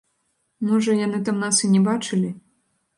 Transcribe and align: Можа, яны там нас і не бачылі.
Можа, 0.69 0.97
яны 1.05 1.21
там 1.29 1.39
нас 1.47 1.63
і 1.69 1.73
не 1.77 1.85
бачылі. 1.91 2.37